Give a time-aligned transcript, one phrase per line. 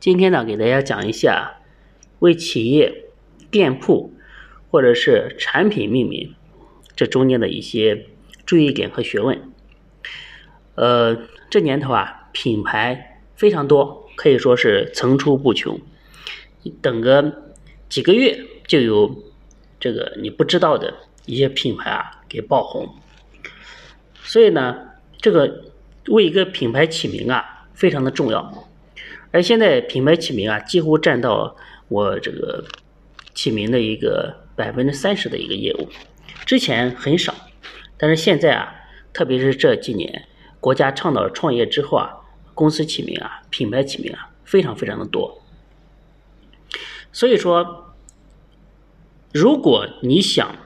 [0.00, 1.56] 今天呢，给大家讲一下
[2.20, 3.06] 为企业、
[3.50, 4.14] 店铺
[4.70, 6.36] 或者是产品命名
[6.94, 8.06] 这中间的一些
[8.46, 9.50] 注意点和学问。
[10.76, 11.18] 呃，
[11.50, 15.80] 这年头啊，品牌非常多，可以说是层出不穷。
[16.80, 17.42] 等个
[17.88, 19.24] 几个月，就有
[19.80, 20.94] 这个你不知道的
[21.26, 22.88] 一些品牌啊给爆红。
[24.22, 24.76] 所以呢，
[25.20, 25.64] 这个
[26.06, 28.67] 为一个品牌起名啊，非常的重要。
[29.30, 31.54] 而现在品牌起名啊，几乎占到
[31.88, 32.64] 我这个
[33.34, 35.88] 起名的一个百分之三十的一个业务，
[36.46, 37.34] 之前很少，
[37.96, 38.74] 但是现在啊，
[39.12, 40.26] 特别是这几年
[40.60, 42.16] 国家倡导创业之后啊，
[42.54, 45.42] 公司起名啊，品牌起名啊，非常非常的多。
[47.12, 47.94] 所以说，
[49.32, 50.56] 如果你想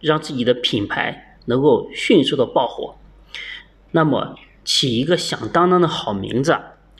[0.00, 2.96] 让自己的品牌能够迅速的爆火，
[3.90, 6.56] 那么起一个响当当的好名字。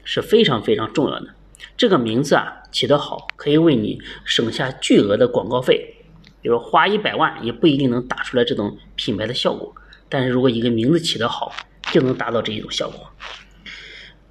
[0.08, 1.34] 是非常非常重要的。
[1.76, 5.96] 这个名字啊起得好，可以为你省下巨额的广告费，
[6.40, 9.74] 比如花一百万也不一定能打出来这种品牌的效果。
[10.08, 11.52] 但是如果一个名字起得好，
[11.92, 13.10] 就能达到这一种效果。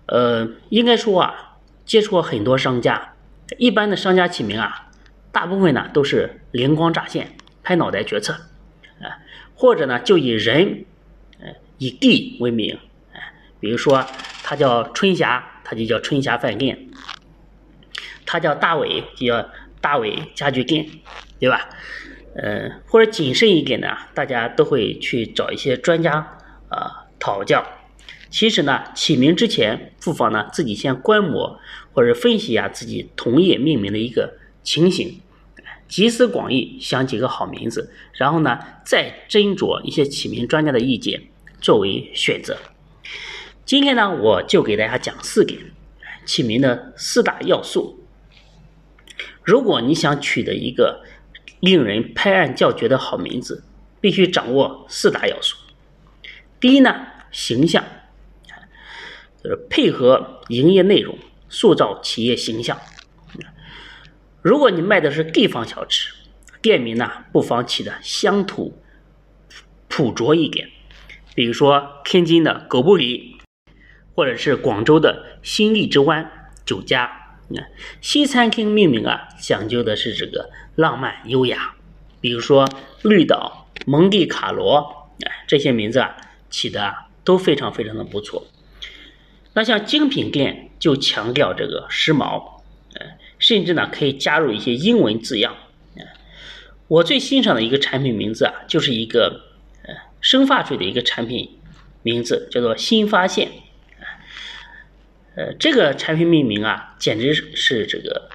[0.08, 3.14] 呃，应该说啊，接触过很多商家，
[3.60, 4.90] 一般的商家起名啊，
[5.32, 8.34] 大部分呢都是灵光乍现、拍脑袋决策，
[9.00, 9.22] 啊，
[9.54, 10.86] 或者呢就以人，
[11.40, 12.80] 呃，以地为名，
[13.14, 13.22] 哎，
[13.60, 14.04] 比如说
[14.44, 15.54] 他叫春霞。
[15.70, 16.88] 他就叫春霞饭店，
[18.26, 19.50] 他叫大伟就叫
[19.82, 20.88] 大伟家具店，
[21.42, 21.68] 对吧？
[22.38, 26.38] 呃，或者谨慎一点呢，大家都会去找一些专家
[26.70, 27.68] 啊讨教。
[28.30, 31.60] 其实呢，起名之前不妨呢自己先观摩
[31.92, 35.20] 或者分析一下自己同业命名的一个情形，
[35.90, 41.24] 集思广益想几个好名字，然后呢再斟酌一些起名专家的意见
[41.60, 42.58] 作为选择。
[43.68, 45.60] 今天呢，我就给大家讲四点
[46.26, 48.08] 起名的四大要素。
[49.44, 51.04] 如果你想取得一个
[51.60, 53.66] 令人拍案叫绝的好名字，
[54.00, 55.58] 必须掌握四大要素。
[56.62, 57.84] 第一呢，形象，
[59.44, 61.18] 就是配合营业内容
[61.50, 62.80] 塑造企业形象。
[64.42, 66.14] 如果你卖的是地方小吃，
[66.62, 68.82] 店名呢不妨起的乡土
[69.90, 70.70] 朴拙一点，
[71.36, 73.36] 比如说天津的狗不理。
[74.18, 77.62] 或者是广州的新荔枝湾酒家，那
[78.02, 81.76] 西餐厅命名啊，讲究的是这个浪漫优雅，
[82.20, 82.68] 比如说
[83.04, 86.18] 绿岛、蒙地卡罗，哎，这些名字啊
[86.50, 88.48] 起的都非常非常的不错。
[89.54, 92.62] 那像精品店就强调这个时髦，
[92.96, 93.06] 呃，
[93.38, 95.56] 甚至呢可以加入一些英文字样。
[96.88, 99.44] 我最欣赏的一个产品名字啊，就是一个
[99.84, 101.60] 呃生发水的一个产品
[102.02, 103.52] 名字，叫做新发现。
[105.38, 108.28] 呃，这个产品命名啊，简直是这个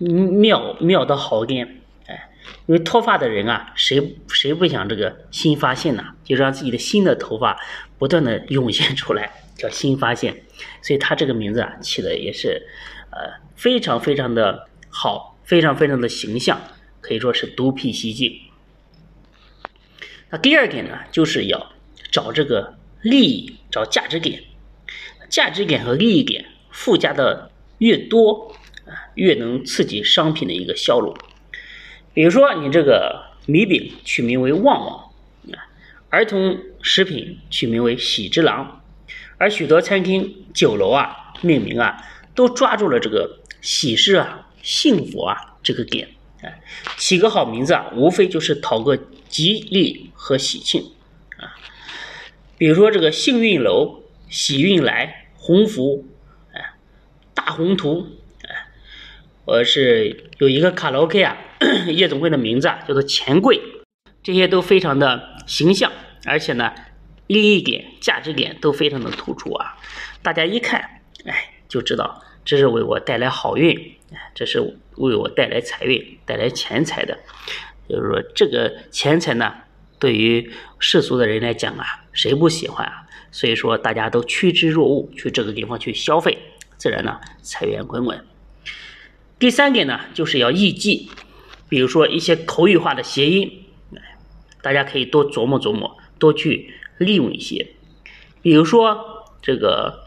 [0.00, 2.30] 妙妙到好点，哎，
[2.64, 6.14] 因为脱发的人啊，谁谁不想这个新发现呢？
[6.24, 7.60] 就让自己的新的头发
[7.98, 10.34] 不断的涌现出来，叫新发现。
[10.80, 12.66] 所以他这个名字啊，起的也是
[13.10, 16.58] 呃非常非常的好，非常非常的形象，
[17.02, 18.32] 可以说是独辟蹊径。
[20.30, 21.70] 那第二点呢，就是要
[22.10, 24.42] 找这个利益，找价值点。
[25.34, 28.54] 价值点和利益点附加的越多
[28.86, 31.16] 啊，越能刺激商品的一个销路。
[32.12, 35.10] 比如说，你这个米饼取名为旺旺
[35.52, 35.58] 啊，
[36.08, 38.80] 儿童食品取名为喜之郎，
[39.36, 42.00] 而许多餐厅、酒楼啊，命名啊，
[42.36, 46.10] 都抓住了这个喜事啊、幸福啊这个点。
[46.42, 46.62] 哎，
[46.96, 48.96] 起个好名字啊，无非就是讨个
[49.28, 50.92] 吉利和喜庆
[51.38, 51.58] 啊。
[52.56, 55.22] 比如说这个幸运楼、喜运来。
[55.46, 56.06] 鸿福，
[56.54, 56.72] 哎，
[57.34, 58.06] 大宏图，
[58.48, 58.66] 哎，
[59.44, 61.36] 我是有一个卡拉 OK 啊，
[61.88, 63.60] 夜总会的名字啊叫做钱柜，
[64.22, 65.92] 这些都非常的形象，
[66.24, 66.72] 而且呢，
[67.26, 69.76] 利益点、价值点都非常的突出啊，
[70.22, 73.76] 大家一看，哎，就知道这是为我带来好运，
[74.14, 74.60] 哎，这是
[74.96, 77.18] 为我带来财运、带来钱财的，
[77.86, 79.52] 就是说这个钱财呢，
[79.98, 81.84] 对于世俗的人来讲啊，
[82.14, 83.02] 谁不喜欢啊？
[83.34, 86.38] 所以说，大家都趋之若鹜，去这个地方去消费，
[86.76, 88.24] 自然呢财源滚滚。
[89.40, 91.10] 第三点呢，就是要易记，
[91.68, 93.64] 比如说一些口语化的谐音，
[94.62, 97.74] 大家可以多琢磨琢磨，多去利用一些。
[98.40, 100.04] 比如说这个，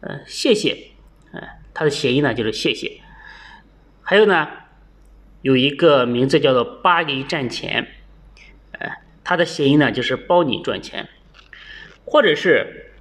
[0.00, 0.92] 呃，谢谢，
[1.32, 3.00] 哎，它的谐音呢就是谢谢。
[4.02, 4.46] 还有呢，
[5.42, 7.88] 有一个名字叫做巴黎站前，
[8.78, 11.08] 哎，它的谐音呢就是包你赚钱。
[12.10, 12.92] 或者是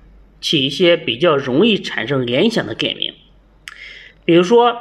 [0.41, 3.13] 起一些比较容易产生联想的店名，
[4.25, 4.77] 比如说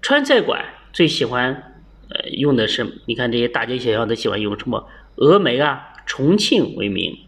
[0.00, 1.74] 川菜馆最喜欢
[2.08, 7.18] 呃用的是，你看这些大街小巷都喜欢用什么峨眉啊、重庆为名，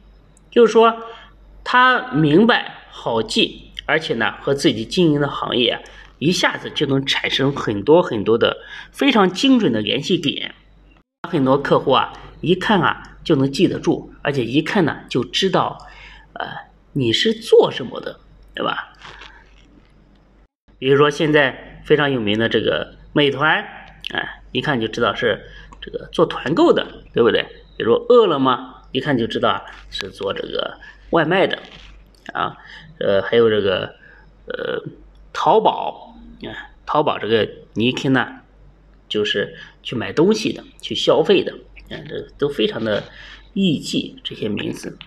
[0.51, 1.03] 就是说
[1.63, 5.83] 他明白好记，而且呢和自己经营的行业啊。
[6.19, 8.59] 一下子就能产生很多很多的
[8.93, 10.55] 非常精准的联系点，
[11.29, 15.79] 很多客户啊一看啊就能记得住，而且一看呢就知道，
[16.35, 16.47] 呃
[16.93, 18.21] 你是做什么的，
[18.55, 18.93] 对吧？
[20.79, 23.65] 比如说现在非常有名的这个美团，
[24.12, 25.49] 哎，一看就知道是
[25.81, 27.47] 这个做团购的，对不对？
[27.79, 30.79] 比如饿了么，一看就知道是做这个
[31.11, 31.59] 外卖的，
[32.35, 32.59] 啊，
[32.99, 33.94] 呃，还有这个
[34.47, 34.83] 呃
[35.33, 36.09] 淘宝。
[36.43, 38.41] 啊，淘宝这个你一听呢，
[39.09, 41.55] 就是去买东西的，去消费的，
[41.88, 43.05] 嗯，这都非常的
[43.52, 44.99] 易记这些名字，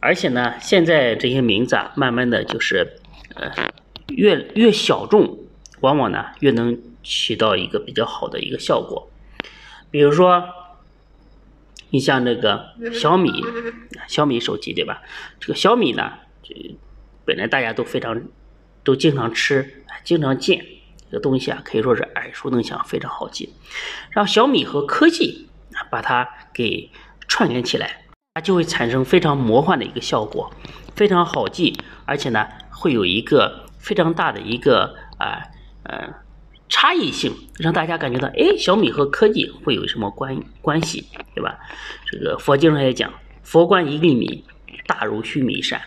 [0.00, 2.98] 而且呢，现在这些名字啊，慢慢的就是，
[3.34, 3.70] 呃，
[4.08, 5.38] 越越小众，
[5.80, 9.10] 往往呢越能起到一个比较好的一个效果。
[9.90, 10.48] 比如说，
[11.90, 13.30] 你像这个小米，
[14.06, 15.02] 小米手机对吧？
[15.40, 16.12] 这个小米呢，
[16.42, 16.54] 这
[17.24, 18.22] 本来大家都非常。
[18.84, 20.64] 都经常吃，经常见
[21.10, 23.52] 这个东西啊，可以说是耳熟能详，非常好记。
[24.10, 25.47] 让小米和科技
[25.90, 26.90] 把它给
[27.26, 28.02] 串联起来，
[28.34, 30.52] 它就会产生非常魔幻的一个效果，
[30.94, 35.42] 非常好记，而且呢，会有一个非常大的一个啊
[35.84, 36.08] 呃
[36.68, 41.58] 差异性，让大家感觉到，哎，小米和科技会有什么关关系，对吧？
[42.06, 44.44] 这个佛经上也讲，佛观一粒米，
[44.86, 45.80] 大如须弥山。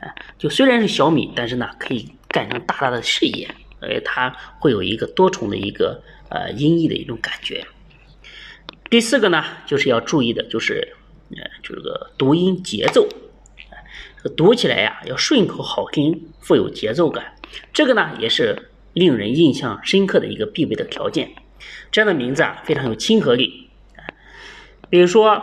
[0.00, 2.12] 啊，就虽然是小米，但是呢，可以。
[2.28, 3.48] 干成大大的事业，
[3.80, 7.66] 呃，它会有一个多重的一个呃音译的一种感觉。
[8.88, 10.96] 第四个呢，就是要注意的，就是
[11.30, 13.08] 呃，就这个读音节奏，
[14.36, 17.34] 读起来呀要顺口好听，富有节奏感。
[17.72, 21.30] 这个呢，也是令人印象深刻的一个必备的条件。
[21.90, 23.70] 这样的名字啊，非常有亲和力。
[24.88, 25.42] 比如说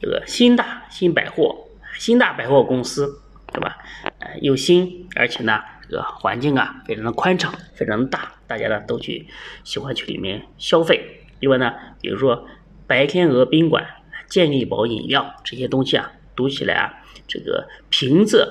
[0.00, 3.20] 这个新大新百货，新大百货公司，
[3.52, 3.78] 对吧？
[4.18, 5.60] 呃，又新，而且呢。
[5.90, 9.26] 这个环境啊，非常的宽敞，非常的大，大家呢都去
[9.64, 11.17] 喜欢去里面消费。
[11.40, 12.46] 另外呢，比如说
[12.86, 13.86] 白天鹅宾馆、
[14.28, 16.94] 健力宝饮料这些东西啊，读起来啊，
[17.26, 18.46] 这个平仄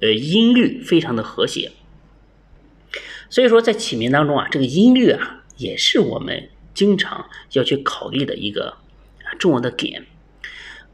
[0.00, 1.72] 呃音律非常的和谐。
[3.30, 8.76] 所以说在起名当中啊，这个音律啊，也是我们经常要去考虑的一个
[9.38, 10.06] 重要的点。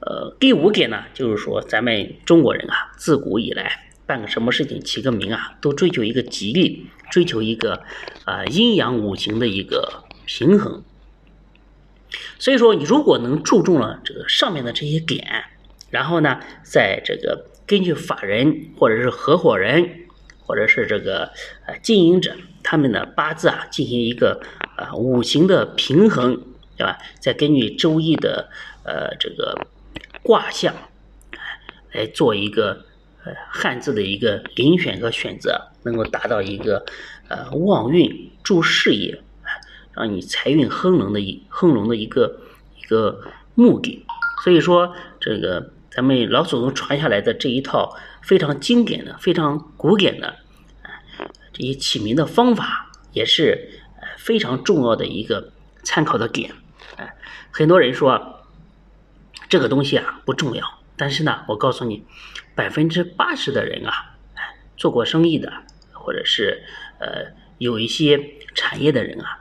[0.01, 3.81] 呃，第五点呢，就是说咱们中国人啊，自古以来。
[4.07, 7.83] 办个什么事情起个名啊，都追求一个吉利，追求一个
[8.27, 10.85] 啊阴阳五行的一个平衡。
[12.39, 15.45] 所以说，你如果能注重了这个上面的这些点，
[15.91, 20.07] 然后呢，在这个根据法人或者是合伙人
[20.41, 21.31] 或者是这个
[21.67, 24.41] 呃经营者他们的八字啊进行一个
[24.77, 26.41] 啊五行的平衡，
[26.77, 26.99] 对吧？
[27.21, 28.49] 再根据周易的
[28.85, 29.67] 呃这个
[30.23, 30.75] 卦象
[31.93, 32.85] 来做一个。
[33.27, 36.85] 呃，汉字的一个遴选和选择，能够达到一个
[37.29, 39.19] 呃旺运助事业，
[39.95, 42.41] 让你财运亨隆的一亨隆的一个
[42.79, 43.21] 一个
[43.55, 44.05] 目的。
[44.43, 50.37] 所以说，这个咱们老祖宗传下来的这一套非常经典的、非常古典的
[51.53, 53.71] 这些起名的方法，也是
[54.19, 55.53] 非常重要的一个
[55.83, 56.53] 参考的点。
[56.97, 57.15] 哎，
[57.51, 58.45] 很多人说
[59.49, 60.65] 这个东西啊不重要。
[60.97, 62.05] 但是呢，我告诉你，
[62.55, 64.15] 百分之八十的人啊，
[64.77, 65.53] 做过生意的，
[65.93, 66.63] 或者是
[67.01, 68.21] 呃有一些
[68.55, 69.41] 产业的人啊，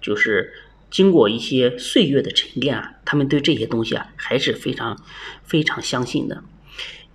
[0.00, 0.52] 就是
[0.90, 5.02] 经过一些岁月的沉淀啊，他们对这些东西啊还是非常
[5.42, 6.42] 非常相信的。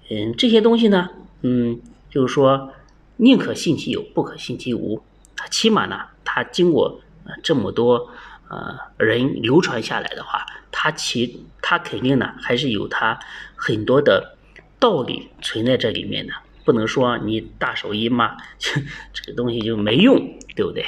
[0.09, 1.09] 嗯，这些东西呢，
[1.41, 2.73] 嗯，就是说
[3.17, 5.03] 宁可信其有，不可信其无。
[5.49, 8.11] 起码呢，它经过呃这么多。
[8.49, 13.19] 呃，人流传下来的话，它其它肯定呢还是有它
[13.55, 14.37] 很多的
[14.77, 20.85] 道理存在这里面的，不能说你大手一骂， 这个东西就没用，对不对？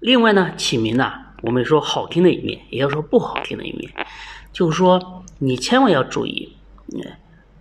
[0.00, 3.90] 另外呢，起名呢，我们说好听的一面，也要说不好听的一面，
[4.52, 6.56] 就是说你千万要注意，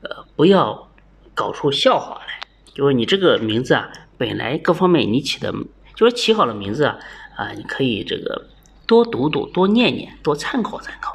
[0.01, 0.89] 呃，不要
[1.33, 2.39] 搞出笑话来，
[2.73, 5.53] 就是你这个名字啊，本来各方面你起的，
[5.95, 6.97] 就是起好了名字啊。
[7.35, 8.47] 啊，你可以这个
[8.85, 11.13] 多读读，多念念，多参考参考。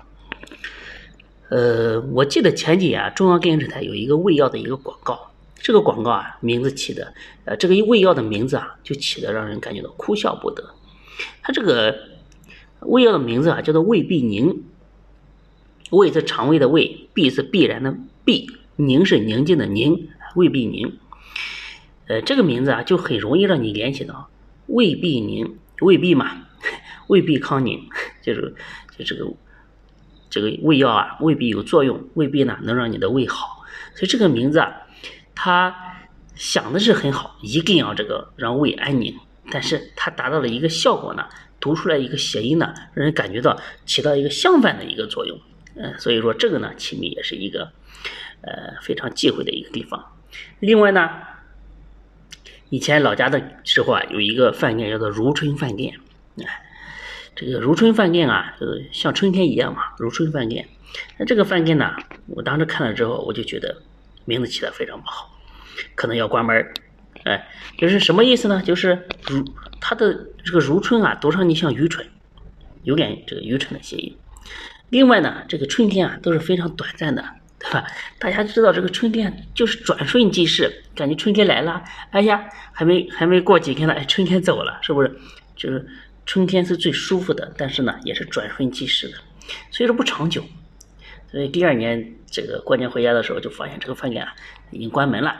[1.51, 7.13] 呃，我记得前几年，中央电视台有一个胃药的一个广告，这个广告啊，名字起的，
[7.45, 10.65] 呃，这个胃药的名字啊，就起的让人感觉到哭笑不得。
[11.43, 11.99] 它这个
[12.81, 14.65] 胃药的名字啊，叫做胃必宁。
[15.91, 20.99] 胃是肠胃的胃，必是必然的必，宁是宁静的宁，胃必宁。
[22.09, 24.29] 呃，这个名字啊，就很容易让你联想到
[24.67, 26.47] 胃必宁，胃必嘛，
[27.07, 27.81] 胃必康宁，
[28.23, 28.55] 就是
[28.99, 29.33] 就这个
[30.31, 33.63] 这个胃药啊，未必有作用，未必呢能让你的胃好。
[33.95, 34.73] 所以这个名字啊，
[35.35, 35.77] 它
[36.35, 39.15] 想的是很好，一定要这个让胃安宁，
[39.55, 41.25] 但是它达到了一个效果呢，
[41.61, 43.57] 读出来一个谐音呢，让人感觉到
[43.87, 45.39] 起到一个相反的一个作用。
[45.77, 47.71] 嗯，所以说这个呢，起名也是一个
[48.41, 50.05] 呃非常忌讳的一个地方。
[50.59, 51.09] 另外呢。
[52.71, 55.97] 以前老家的时候啊，有一个饭店叫做如春饭店，
[56.39, 56.45] 哎，
[57.37, 60.67] 这个如春饭店啊，就是像春天一样嘛，如春饭店。
[61.17, 61.95] 那这个饭店呢，
[62.27, 63.81] 我当时看了之后，我就觉得
[64.25, 65.31] 名字起的非常不好，
[65.95, 66.73] 可能要关门
[67.25, 68.63] 哎，就是什么意思呢？
[68.63, 69.45] 就是如
[69.81, 72.07] 它的这个如春啊，读上去像愚蠢，
[72.85, 74.17] 有点这个愚蠢的谐音。
[74.91, 77.25] 另外呢，这个春天啊，都是非常短暂的。
[77.57, 77.87] 对吧？
[78.19, 85.19] 大家知道这个春天就是转瞬即逝，感觉春天来了，哎呀，还没还没过几天呢，哎，春天走了，是不是？
[85.57, 85.89] 就是
[86.27, 89.15] 春天是最舒服的，但是呢，也是转瞬即逝的，
[89.71, 90.45] 所以说不长久。
[91.31, 94.35] 所以第二年这个过年回家的时候，就发现这个饭店啊
[94.71, 95.35] 已经关门了。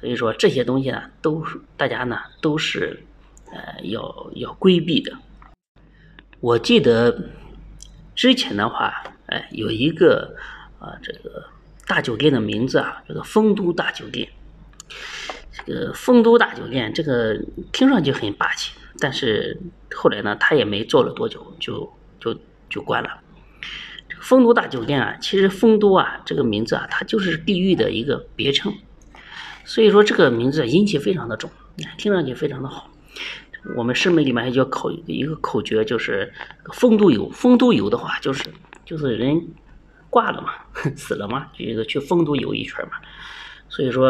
[0.00, 3.02] 所以说这些东西呢，都是大家呢都是
[3.52, 5.12] 呃要要规避的。
[6.40, 7.30] 我记得
[8.14, 10.34] 之前的话，哎，有一个。
[10.80, 11.44] 啊，这个
[11.88, 14.28] 大酒店的名字啊，叫做丰都大酒店。
[15.52, 17.36] 这个丰都大酒店，这个
[17.72, 19.58] 听上去很霸气，但是
[19.92, 22.40] 后来呢，他也没做了多久，就就
[22.70, 23.10] 就关了。
[24.20, 28.72] 丰都大酒店啊，其实丰都啊这个名字啊，它就是地域的一个别称，
[29.68, 31.50] 所以说这个名字阴气非常的重，
[31.98, 32.90] 听上去非常的好。
[33.76, 36.32] 我们市美里面还叫口一个口诀，就是
[36.72, 37.28] 丰都游。
[37.28, 38.42] 丰都游的话，就是
[38.84, 39.46] 就是人。
[40.10, 40.54] 挂了嘛，
[40.96, 42.92] 死了嘛，就一个去丰都游一圈嘛。
[43.68, 44.06] 所以说，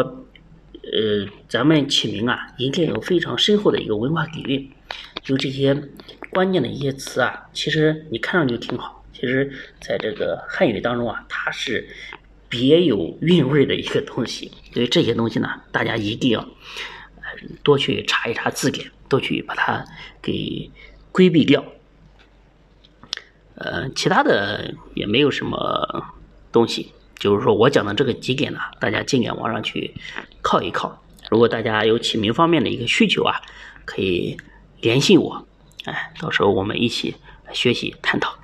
[0.81, 4.71] 呃，咱们起名啊，一定有非常深厚的一个文化底蕴。
[5.21, 5.75] 就这些
[6.31, 9.51] 关键的一些词啊，其实你看上去挺好，其实
[9.81, 11.85] 在这个汉语当中啊，它是
[12.49, 14.51] 别有韵味的一个东西。
[14.73, 16.45] 所以这些东西呢，大家一定要
[17.63, 19.85] 多去查一查字典，多去把它
[20.21, 20.69] 给
[21.11, 21.63] 规避掉。
[23.55, 26.05] 呃，其他的也没有什么
[26.51, 29.93] 东西，就是说我讲的这个几点呢，大家尽量往上去
[30.41, 31.03] 靠一靠。
[31.29, 33.41] 如果大家有起名方面的一个需求啊，
[33.83, 34.37] 可以
[34.79, 35.45] 联系我，
[35.83, 37.13] 哎，到时候我们一起
[37.51, 38.38] 学习探讨。